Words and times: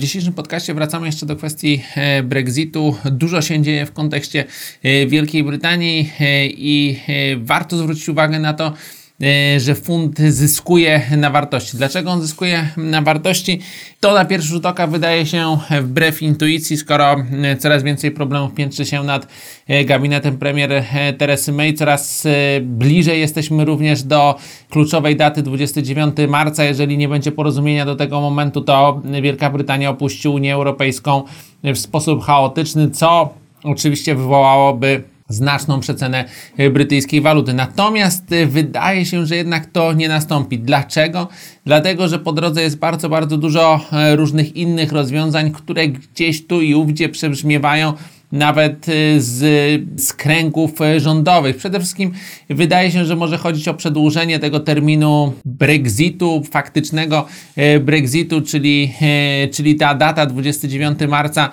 W 0.00 0.02
dzisiejszym 0.02 0.32
podcaście 0.32 0.74
wracamy 0.74 1.06
jeszcze 1.06 1.26
do 1.26 1.36
kwestii 1.36 1.82
e, 1.94 2.22
Brexitu. 2.22 2.96
Dużo 3.04 3.42
się 3.42 3.62
dzieje 3.62 3.86
w 3.86 3.92
kontekście 3.92 4.44
e, 4.82 5.06
Wielkiej 5.06 5.44
Brytanii 5.44 6.12
e, 6.20 6.46
i 6.46 7.00
warto 7.36 7.76
zwrócić 7.76 8.08
uwagę 8.08 8.38
na 8.38 8.54
to, 8.54 8.72
że 9.58 9.74
funt 9.74 10.18
zyskuje 10.18 11.02
na 11.16 11.30
wartości. 11.30 11.76
Dlaczego 11.76 12.10
on 12.10 12.22
zyskuje 12.22 12.68
na 12.76 13.02
wartości? 13.02 13.60
To 14.00 14.14
na 14.14 14.24
pierwszy 14.24 14.48
rzut 14.48 14.66
oka 14.66 14.86
wydaje 14.86 15.26
się 15.26 15.58
wbrew 15.82 16.22
intuicji, 16.22 16.76
skoro 16.76 17.16
e, 17.42 17.56
coraz 17.56 17.82
więcej 17.82 18.10
problemów 18.10 18.54
piętrzy 18.54 18.86
się 18.86 19.02
nad 19.02 19.26
e, 19.68 19.84
gabinetem 19.84 20.38
premier 20.38 20.84
Teresy 21.18 21.52
May, 21.52 21.74
coraz 21.74 22.26
bliżej 22.62 23.20
jesteśmy 23.20 23.64
również 23.64 24.02
do 24.02 24.34
kluczowej 24.70 25.16
daty 25.16 25.42
29 25.42 26.16
marca. 26.28 26.64
Jeżeli 26.64 26.98
nie 26.98 27.08
będzie 27.08 27.32
porozumienia 27.32 27.86
do 27.86 27.96
tego 27.96 28.20
momentu, 28.20 28.60
to 28.60 29.02
Wielka 29.22 29.50
Brytania 29.50 29.90
opuści 29.90 30.28
Unię 30.28 30.54
Europejską 30.54 31.22
w 31.64 31.78
sposób 31.78 32.24
chaotyczny, 32.24 32.90
co 32.90 33.34
oczywiście 33.64 34.14
wywołałoby 34.14 35.15
znaczną 35.28 35.80
przecenę 35.80 36.24
e, 36.56 36.70
brytyjskiej 36.70 37.20
waluty. 37.20 37.54
Natomiast 37.54 38.32
e, 38.32 38.46
wydaje 38.46 39.06
się, 39.06 39.26
że 39.26 39.36
jednak 39.36 39.66
to 39.66 39.92
nie 39.92 40.08
nastąpi. 40.08 40.58
Dlaczego? 40.58 41.28
Dlatego, 41.64 42.08
że 42.08 42.18
po 42.18 42.32
drodze 42.32 42.62
jest 42.62 42.78
bardzo, 42.78 43.08
bardzo 43.08 43.36
dużo 43.36 43.80
e, 43.92 44.16
różnych 44.16 44.56
innych 44.56 44.92
rozwiązań, 44.92 45.50
które 45.52 45.88
gdzieś 45.88 46.46
tu 46.46 46.60
i 46.60 46.74
ówdzie 46.74 47.08
przebrzmiewają 47.08 47.92
nawet 48.32 48.86
z, 49.18 49.38
z 50.00 50.12
kręgów 50.12 50.70
rządowych. 50.96 51.56
Przede 51.56 51.78
wszystkim 51.80 52.12
wydaje 52.50 52.90
się, 52.90 53.04
że 53.04 53.16
może 53.16 53.38
chodzić 53.38 53.68
o 53.68 53.74
przedłużenie 53.74 54.38
tego 54.38 54.60
terminu 54.60 55.32
Brexitu, 55.44 56.42
faktycznego 56.50 57.26
Brexitu, 57.80 58.40
czyli, 58.42 58.92
czyli 59.52 59.74
ta 59.74 59.94
data 59.94 60.26
29 60.26 60.98
marca 61.08 61.50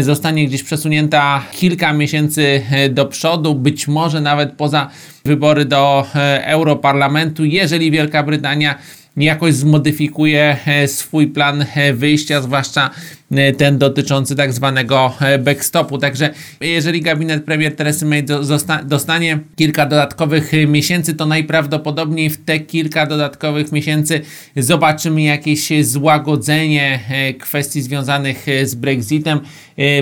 zostanie 0.00 0.46
gdzieś 0.46 0.62
przesunięta 0.62 1.42
kilka 1.52 1.92
miesięcy 1.92 2.62
e, 2.70 2.88
do 2.88 3.06
przodu, 3.06 3.54
być 3.54 3.88
może 3.88 4.20
nawet 4.20 4.52
poza 4.52 4.90
wybory 5.24 5.64
do 5.64 6.06
e, 6.14 6.46
Europarlamentu, 6.46 7.44
jeżeli 7.44 7.90
Wielka 7.90 8.22
Brytania 8.22 8.78
jakoś 9.16 9.54
zmodyfikuje 9.54 10.56
e, 10.66 10.88
swój 10.88 11.26
plan 11.26 11.64
wyjścia, 11.94 12.42
zwłaszcza 12.42 12.90
ten 13.56 13.78
dotyczący 13.78 14.36
tak 14.36 14.52
zwanego 14.52 15.12
backstopu. 15.40 15.98
Także 15.98 16.30
jeżeli 16.60 17.00
gabinet 17.00 17.44
premier 17.44 17.76
Teresy 17.76 18.06
May 18.06 18.24
dostanie 18.84 19.38
kilka 19.56 19.86
dodatkowych 19.86 20.52
miesięcy, 20.68 21.14
to 21.14 21.26
najprawdopodobniej 21.26 22.30
w 22.30 22.44
te 22.44 22.60
kilka 22.60 23.06
dodatkowych 23.06 23.72
miesięcy 23.72 24.20
zobaczymy 24.56 25.22
jakieś 25.22 25.84
złagodzenie 25.84 27.00
kwestii 27.40 27.82
związanych 27.82 28.46
z 28.64 28.74
Brexitem, 28.74 29.40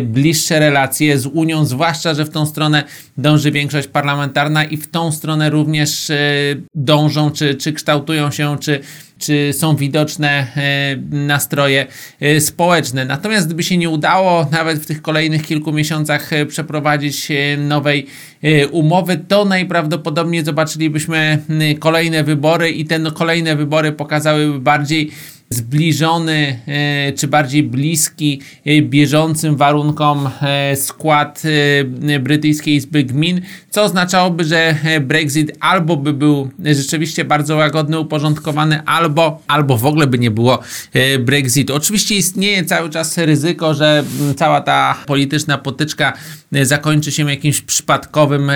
bliższe 0.03 0.59
relacje 0.59 1.19
z 1.19 1.27
Unią, 1.27 1.65
zwłaszcza, 1.65 2.15
że 2.15 2.25
w 2.25 2.31
tą 2.31 2.47
stronę 2.47 2.85
dąży 3.19 3.51
większość 3.51 3.89
parlamentarna 3.89 4.65
i 4.65 4.77
w 4.77 4.91
tą 4.91 5.13
stronę 5.13 5.51
również 5.51 6.13
dążą, 6.75 7.31
czy, 7.31 7.55
czy 7.55 7.73
kształtują 7.73 8.31
się, 8.31 8.57
czy 8.61 8.81
czy 9.21 9.53
są 9.53 9.77
widoczne 9.77 10.29
e, 10.57 10.97
nastroje 11.11 11.87
e, 12.21 12.41
społeczne. 12.41 13.05
Natomiast 13.05 13.47
gdyby 13.47 13.63
się 13.63 13.77
nie 13.77 13.91
udało 13.91 14.47
nawet 14.51 14.79
w 14.79 14.87
tych 14.87 15.03
kolejnych 15.03 15.47
kilku 15.47 15.73
miesiącach 15.73 16.33
e, 16.33 16.47
przeprowadzić 16.47 17.29
nowej 17.59 18.07
umowy, 18.71 19.17
to 19.29 19.45
najprawdopodobniej 19.45 20.45
zobaczylibyśmy 20.45 21.39
kolejne 21.79 22.25
wybory 22.25 22.71
i 22.71 22.85
te 22.85 23.01
kolejne 23.15 23.57
wybory 23.57 23.93
pokazałyby 23.93 24.61
bardziej 24.61 25.11
zbliżony 25.53 26.61
e, 26.67 27.13
czy 27.13 27.29
bardziej 27.29 27.63
bliski 27.63 28.41
e, 28.65 28.83
bieżącym 28.83 29.57
warunkom 29.57 30.31
e, 30.43 30.77
skład 30.77 31.43
brytyjskiej 32.21 32.75
Izby 32.75 33.05
Gmin, 33.05 33.41
co 33.71 33.83
oznaczałoby, 33.83 34.45
że 34.45 34.75
Brexit 35.01 35.53
albo 35.61 35.97
by 35.97 36.13
był 36.13 36.51
rzeczywiście 36.65 37.25
bardzo 37.25 37.57
łagodny, 37.57 37.99
uporządkowany, 37.99 38.83
albo, 38.87 39.43
albo 39.49 39.77
w 39.77 39.87
ogóle 39.87 40.07
by 40.07 40.19
nie 40.19 40.31
było 40.31 40.59
Brexitu. 41.21 41.75
Oczywiście 41.75 42.15
istnieje 42.15 42.65
cały 42.65 42.91
czas 42.91 43.19
ryzyko, 43.19 43.75
że 43.75 44.05
cała 44.37 44.61
ta 44.61 44.97
polityczna 45.07 45.59
potyczka 45.59 46.13
zakończy 46.63 47.13
się 47.13 47.31
jakimś 47.31 47.61
przypadkowym 47.61 48.51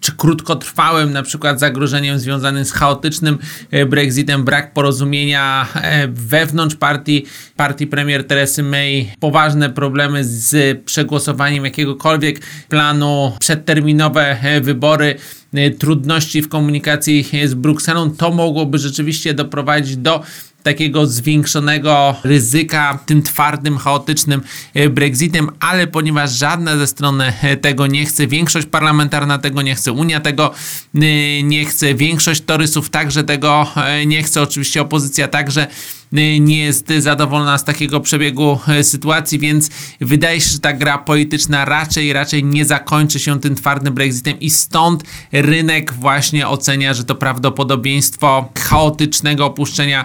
czy 0.00 0.12
krótkotrwałym 0.16 1.12
na 1.12 1.22
przykład 1.22 1.60
zagrożeniem 1.60 2.18
związanym 2.18 2.64
z 2.64 2.72
chaotycznym 2.72 3.38
Brexitem, 3.86 4.44
brak 4.44 4.72
porozumienia 4.72 5.66
wewnątrz 6.08 6.76
partii, 6.76 7.26
partii 7.56 7.86
premier 7.86 8.26
Teresy 8.26 8.62
May 8.62 9.12
poważne 9.20 9.70
problemy 9.70 10.24
z 10.24 10.78
przegłosowaniem 10.84 11.64
jakiegokolwiek 11.64 12.40
planu, 12.68 13.32
przedterminowe 13.40 14.40
e, 14.42 14.60
wybory, 14.60 15.14
e, 15.54 15.70
trudności 15.70 16.42
w 16.42 16.48
komunikacji 16.48 17.26
z 17.44 17.54
Brukselą, 17.54 18.10
to 18.10 18.30
mogłoby 18.30 18.78
rzeczywiście 18.78 19.34
doprowadzić 19.34 19.96
do 19.96 20.22
takiego 20.66 21.06
zwiększonego 21.06 22.16
ryzyka 22.24 22.98
tym 23.06 23.22
twardym, 23.22 23.78
chaotycznym 23.78 24.42
e, 24.74 24.88
Brexitem, 24.88 25.50
ale 25.60 25.86
ponieważ 25.86 26.32
żadna 26.32 26.76
ze 26.76 26.86
stron 26.86 27.20
e, 27.20 27.56
tego 27.56 27.86
nie 27.86 28.06
chce, 28.06 28.26
większość 28.26 28.66
parlamentarna 28.66 29.38
tego 29.38 29.62
nie 29.62 29.74
chce, 29.74 29.92
Unia 29.92 30.20
tego 30.20 30.54
e, 30.94 30.98
nie 31.42 31.64
chce, 31.64 31.94
większość 31.94 32.40
torysów 32.40 32.90
także 32.90 33.24
tego 33.24 33.72
nie 34.06 34.22
chce, 34.22 34.42
oczywiście 34.42 34.82
opozycja 34.82 35.28
także 35.28 35.66
nie 36.12 36.58
jest 36.58 36.92
zadowolona 36.98 37.58
z 37.58 37.64
takiego 37.64 38.00
przebiegu 38.00 38.58
sytuacji, 38.82 39.38
więc 39.38 39.70
wydaje 40.00 40.40
się, 40.40 40.50
że 40.50 40.58
ta 40.58 40.72
gra 40.72 40.98
polityczna 40.98 41.64
raczej, 41.64 42.12
raczej 42.12 42.44
nie 42.44 42.64
zakończy 42.64 43.18
się 43.18 43.40
tym 43.40 43.54
twardym 43.54 43.94
Brexitem 43.94 44.40
i 44.40 44.50
stąd 44.50 45.04
rynek 45.32 45.92
właśnie 45.92 46.48
ocenia, 46.48 46.94
że 46.94 47.04
to 47.04 47.14
prawdopodobieństwo 47.14 48.52
chaotycznego 48.58 49.46
opuszczenia 49.46 50.04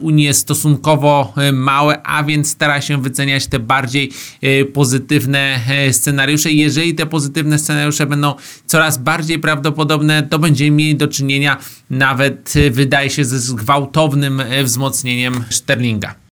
Unii 0.00 0.24
jest 0.24 0.40
stosunkowo 0.40 1.34
małe, 1.52 2.02
a 2.02 2.24
więc 2.24 2.48
stara 2.48 2.80
się 2.80 3.02
wyceniać 3.02 3.46
te 3.46 3.58
bardziej 3.58 4.12
pozytywne 4.72 5.60
scenariusze. 5.92 6.52
Jeżeli 6.52 6.94
te 6.94 7.06
pozytywne 7.06 7.58
scenariusze 7.58 8.06
będą 8.06 8.34
coraz 8.66 8.98
bardziej 8.98 9.38
prawdopodobne, 9.38 10.22
to 10.22 10.38
będziemy 10.38 10.70
mieli 10.70 10.96
do 10.96 11.08
czynienia 11.08 11.56
nawet, 11.90 12.54
wydaje 12.70 13.10
się, 13.10 13.24
ze 13.24 13.54
gwałtownym 13.54 14.42
wzmocnieniem 14.64 15.29
Sterlinga. 15.50 16.20